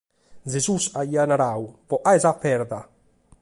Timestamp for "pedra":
2.43-2.81